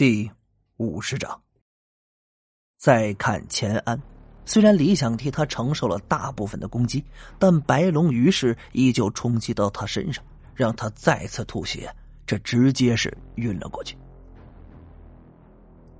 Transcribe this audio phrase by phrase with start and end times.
[0.00, 0.30] 第
[0.78, 1.42] 五十章。
[2.78, 4.00] 再看钱安，
[4.46, 7.04] 虽然李想替他承受了大部分的攻击，
[7.38, 10.24] 但白龙于是依旧冲击到他身上，
[10.54, 11.94] 让他再次吐血，
[12.24, 13.94] 这直接是晕了过去。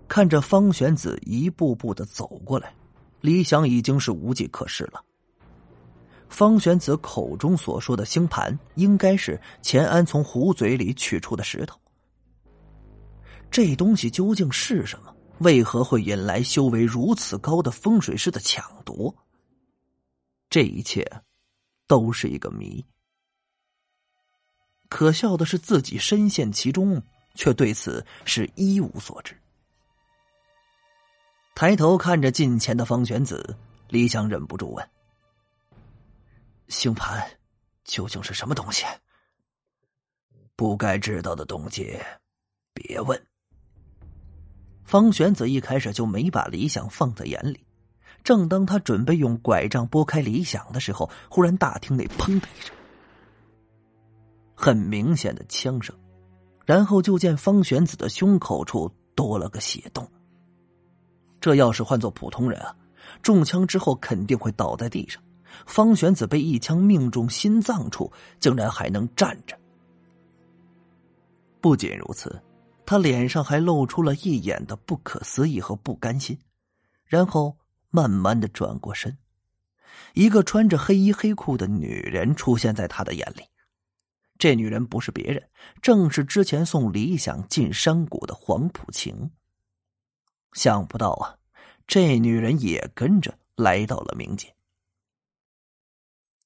[0.09, 2.73] 看着方玄子一步步的走过来，
[3.21, 5.05] 李想已经是无计可施了。
[6.31, 11.79] 方玄子口中所说的星盘，应该是钱安从虎嘴里取出的石头。
[13.51, 15.15] 这东西究竟是什么？
[15.41, 19.15] 为何会引来修为如此高的风水师的抢夺？
[20.49, 21.05] 这一切
[21.87, 22.85] 都是一个谜。
[24.89, 27.03] 可笑的是，自己深陷其中，
[27.35, 29.35] 却对此是一无所知。
[31.55, 33.57] 抬头看着近前的方玄子，
[33.89, 34.91] 李想忍不住问
[36.69, 37.31] ：“星盘
[37.85, 38.85] 究竟是什么东西？
[40.57, 41.99] 不该知道的东西，
[42.75, 43.19] 别问。”
[44.91, 47.61] 方玄子一开始就没把李想放在眼里。
[48.25, 52.75] 正当他准备用拐杖拨开李想的时候，忽然大厅内砰的一声，
[54.57, 55.95] 很明显的枪声，
[56.67, 60.11] 然后就见方玄子的胸口处多了个血洞。
[61.41, 62.75] 这要是换做普通人啊，
[63.23, 65.23] 中枪之后肯定会倒在地上。
[65.67, 69.57] 方玄子被一枪命中心脏处，竟然还能站着。
[71.61, 72.43] 不仅如此。
[72.91, 76.37] 他脸上还露出了一眼的不可思议和不甘心，
[77.05, 77.57] 然后
[77.89, 79.17] 慢慢的转过身，
[80.15, 83.45] 一个穿着黑衣黑裤的女人出现在他的眼里。
[84.39, 85.49] 这女人不是别人，
[85.81, 89.31] 正是之前送李想进山谷的黄浦晴。
[90.55, 91.39] 想不到啊，
[91.87, 94.53] 这女人也跟着来到了冥界。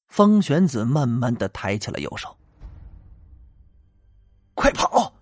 [0.09, 2.37] 方玄子慢慢的抬起了右手，
[4.53, 5.14] 快跑！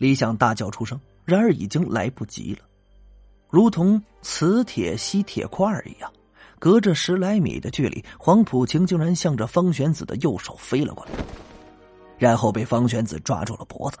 [0.00, 2.60] 李想大叫出声，然而已经来不及了，
[3.50, 6.10] 如同磁铁吸铁块一样，
[6.58, 11.10] 隔着十来米的距离，黄浦晴竟然向着方玄子的右手飞了过来，
[12.16, 13.98] 然后被方玄子抓住了脖子。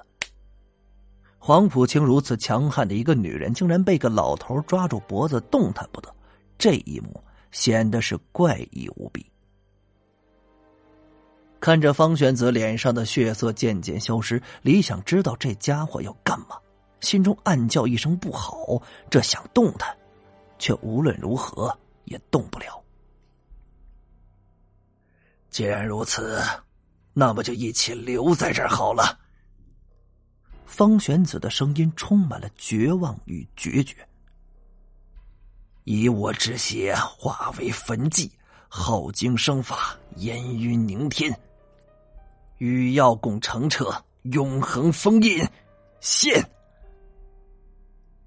[1.38, 6.10] 黄浦晴如此强悍的一个女人，竟然被个老头抓住脖子动弹不得，
[6.56, 9.29] 这一幕显得是怪异无比。
[11.60, 16.58] 看着方玄子脸上的血色渐渐消失，李想知道这家伙要干嘛，
[17.00, 18.80] 心中暗叫一声不好。
[19.10, 19.94] 这想动弹，
[20.58, 22.82] 却无论如何也动不了。
[25.50, 26.40] 既然如此，
[27.12, 29.18] 那么就一起留在这儿好了。
[30.64, 33.94] 方玄子的声音充满了绝望与决绝。
[35.84, 38.30] 以我之血化为焚寂，
[38.68, 41.38] 耗精生法，烟云凝天。
[42.60, 43.90] 与药共澄澈，
[44.24, 45.42] 永恒封印，
[46.00, 46.46] 现。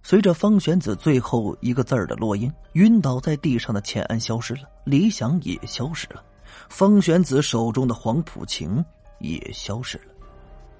[0.02, 6.24] 随着方玄子最后一个字儿的落音，晕倒在地上的钱安消失了，李想也消失了，
[6.68, 8.84] 方玄子手中的黄浦晴
[9.20, 10.06] 也消失了，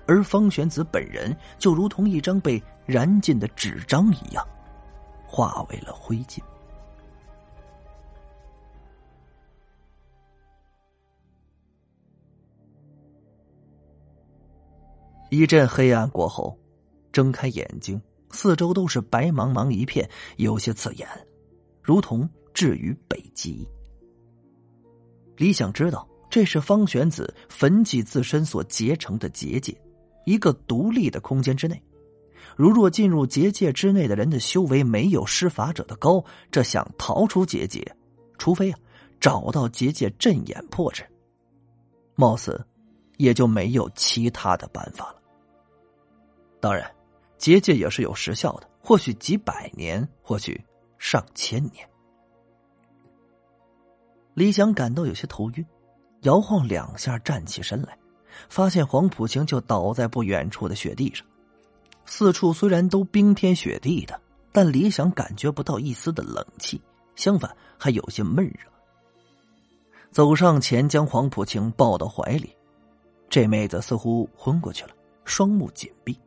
[0.08, 4.44] 而方玄子本人就如同一张被燃尽的纸张一样，
[5.28, 6.40] 化为了灰烬。
[15.34, 16.56] 一阵黑暗过后，
[17.12, 18.00] 睁开眼睛，
[18.30, 20.08] 四周都是白茫茫一片，
[20.38, 21.08] 有些刺眼，
[21.82, 23.68] 如同置于北极。
[25.36, 29.76] 李想知道，这是方玄子焚祭自身所结成的结界，
[30.28, 31.82] 一个独立的空间之内。
[32.56, 37.84] 如若进入结界之内的人的修为没有施法者的高，这想逃出结界，
[38.38, 38.78] 除非啊
[39.20, 41.04] 找到结界阵眼破之，
[42.14, 42.64] 貌似
[43.18, 45.23] 也就没有其他的办法了。
[46.64, 46.90] 当然，
[47.38, 50.64] 结界也是有时效的，或许几百年，或许
[50.98, 51.86] 上千年。
[54.34, 55.66] 李想感到有些头晕，
[56.22, 57.98] 摇晃两下，站起身来，
[58.48, 61.28] 发现黄浦晴就倒在不远处的雪地上。
[62.06, 64.18] 四处虽然都冰天雪地的，
[64.54, 66.82] 但李想感觉不到一丝的冷气，
[67.14, 68.72] 相反还有些闷热。
[70.12, 72.56] 走上前，将黄浦晴抱到怀里，
[73.30, 74.92] 这妹子似乎昏过去了，
[75.26, 76.18] 双目紧闭。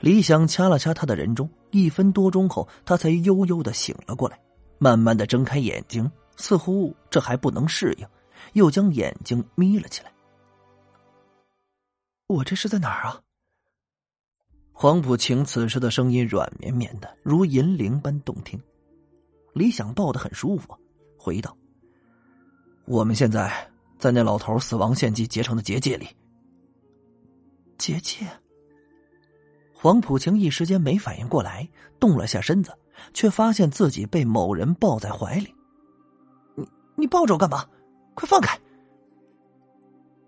[0.00, 4.40] 李想掐了掐他的人中，一分多钟后，他才悠悠的醒了过来，
[4.78, 8.06] 慢慢的睁开眼睛，似乎这还不能适应，
[8.54, 10.10] 又将眼睛眯了起来。
[12.26, 13.20] 我这是在哪儿啊？
[14.72, 18.58] 黄浦晴此时的声音软绵绵的，如银铃般动听。
[19.52, 20.74] 李想抱得很舒服，
[21.18, 21.54] 回道
[22.86, 26.06] ：“我们现在在那老头死亡献祭结成的结界里。”
[27.76, 28.26] 结界。
[29.82, 31.66] 黄浦晴一时间没反应过来，
[31.98, 32.76] 动了下身子，
[33.14, 35.54] 却发现自己被某人抱在怀里。
[36.54, 37.64] 你你抱着我干嘛？
[38.14, 38.60] 快放开！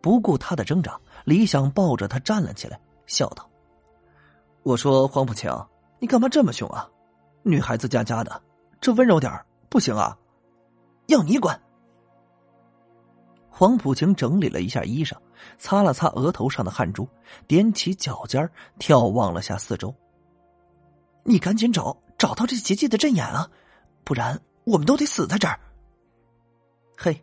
[0.01, 3.47] 不顾他的挣扎，李想抱着他站了起来，笑道
[4.65, 5.55] ：“我说黄浦晴，
[5.99, 6.89] 你干嘛这么凶啊？
[7.43, 8.43] 女孩子家家的，
[8.81, 9.31] 这温柔点
[9.69, 10.17] 不行啊？
[11.09, 11.61] 要你管！”
[13.53, 15.15] 黄浦晴整理了一下衣裳，
[15.59, 17.07] 擦了擦额头上的汗珠，
[17.47, 18.51] 踮起脚尖
[18.81, 19.95] 眺望了下四周。
[21.23, 23.49] 你赶紧找找到这结界的阵眼啊，
[24.05, 25.61] 不然我们都得死在这儿。
[26.97, 27.23] 嘿。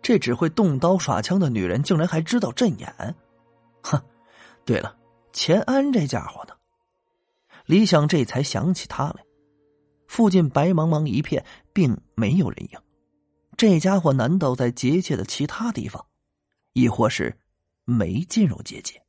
[0.00, 3.14] 这只会动刀耍枪的女人，竟然还知道阵眼，
[3.84, 4.02] 哼！
[4.64, 4.96] 对了，
[5.32, 6.54] 钱安这家伙呢？
[7.66, 9.24] 李想这才想起他来。
[10.08, 12.80] 附近白茫茫一片，并没有人影。
[13.62, 16.04] 这家伙难道在结界的其他地方，
[16.72, 17.38] 亦或是
[17.84, 19.00] 没进入结界？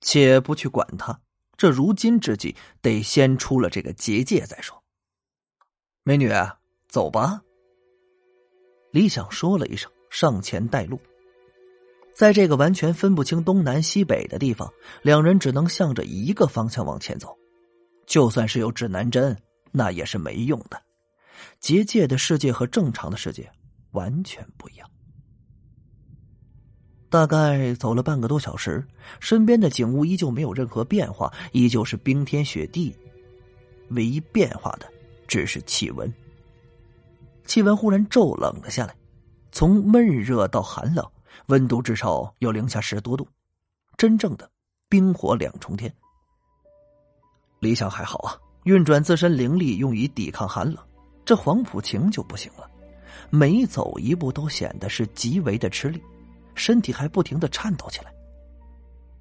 [0.00, 1.20] 且不去管他，
[1.56, 4.80] 这如今之计，得先出了这个结界再说。
[6.04, 6.30] 美女，
[6.86, 7.42] 走吧。
[8.92, 11.00] 李想说了一声，上前带路。
[12.14, 14.72] 在这个完全分不清东南西北的地方，
[15.02, 17.36] 两人只能向着一个方向往前走。
[18.06, 19.36] 就算是有指南针，
[19.72, 20.85] 那也是没用的。
[21.60, 23.50] 结界的世界和正常的世界
[23.92, 24.90] 完全不一样。
[27.08, 28.84] 大概走了半个多小时，
[29.20, 32.94] 身边的景物依旧没有任何变化，依旧是冰天雪地。
[33.90, 34.92] 唯一变化的，
[35.28, 36.12] 只是气温。
[37.44, 38.96] 气温忽然骤冷了下来，
[39.52, 41.08] 从闷热到寒冷，
[41.46, 43.26] 温度至少有零下十多度，
[43.96, 44.50] 真正的
[44.88, 45.94] 冰火两重天。
[47.60, 50.85] 李想还好啊，运转自身灵力用于抵抗寒冷，
[51.26, 52.70] 这黄浦晴就不行了，
[53.30, 56.00] 每走一步都显得是极为的吃力，
[56.54, 58.14] 身体还不停的颤抖起来。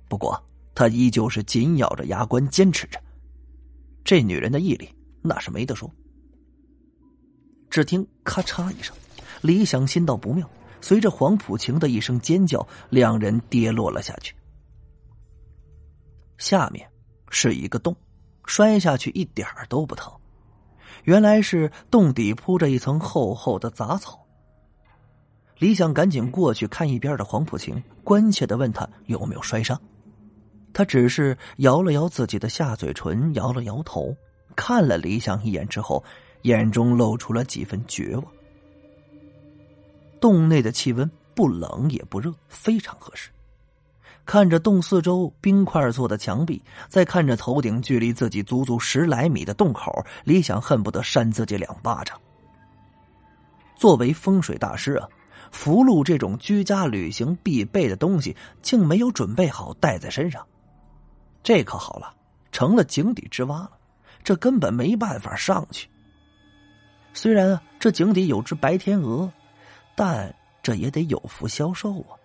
[0.08, 0.40] 不过
[0.76, 3.02] 他依旧是紧咬着牙关坚持着，
[4.04, 4.88] 这女人的毅力
[5.24, 5.92] 那是没得说。
[7.72, 8.96] 只听咔嚓一声，
[9.42, 10.48] 李想心道不妙，
[10.82, 14.36] 随着黄浦晴的一声尖叫，两人跌落了下去。
[16.38, 16.88] 下面
[17.32, 17.96] 是一个洞，
[18.46, 20.14] 摔下去一点都不疼。
[21.04, 24.26] 原来是洞底铺着一层厚厚的杂草。
[25.60, 29.80] 李想赶紧过去看一边的黄浦晴，关切的问他有没有摔伤。
[30.74, 34.16] 他只是摇了摇自己的下嘴唇，摇了摇头，
[34.56, 36.04] 看了李想一眼之后。
[36.46, 38.24] 眼中露出了几分绝望。
[40.22, 43.32] 洞内的气温不冷也不热，非常合适。
[44.26, 52.20] 看着洞四周冰块做的墙壁，再看着头顶距离自己足足十来米的洞口，李想恨不得扇自己两巴掌。
[53.76, 55.08] 作为风水大师啊，
[55.52, 60.46] 符箓这种居家旅行必备的东西，竟没有准备好带在身上，
[61.44, 62.16] 这可好了，
[62.52, 63.72] 成了井底之蛙了，
[64.24, 65.88] 这根本没办法上去。
[67.14, 69.32] 虽然啊，这井底有只白天鹅，
[69.96, 70.34] 但
[70.64, 72.18] 这也得有福消受啊。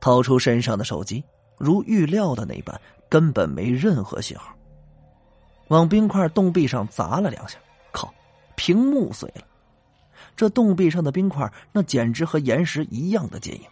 [0.00, 1.22] 掏出身上的手机，
[1.58, 4.54] 如预料的那般，根本没任何信号。
[5.68, 7.58] 往冰块洞壁上砸了两下，
[7.92, 8.12] 靠，
[8.56, 9.42] 屏幕碎了。
[10.36, 13.62] 这洞壁上的冰块，那简直和岩石一样的坚硬。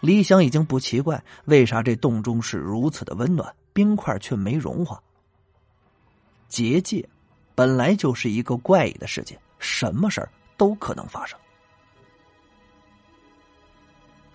[0.00, 5.00] 李想已经不奇怪，为啥这洞中是如此的温暖，冰块却没融化。
[6.48, 7.08] 结界。
[7.56, 11.38] 本来就是一个怪异的世界，什么事儿都可能发生。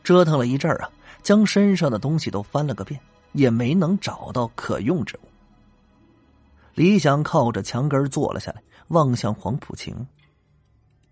[0.10, 0.90] 折腾了一阵儿啊，
[1.22, 3.00] 将身上的东西都翻了个遍，
[3.34, 5.28] 也没能找到可用之物。
[6.74, 10.08] 李想靠着墙根坐了下来，望向黄浦晴。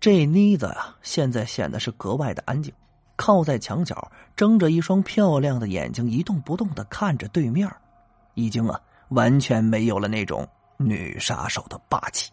[0.00, 2.74] 这妮子啊，现在显得是格外的安静，
[3.14, 7.72] 靠在墙角，睁着一双漂亮的眼睛，一动不动的看着对面，
[8.34, 10.44] 已经啊，完全没有了那种。
[10.76, 12.32] 女杀手的霸气。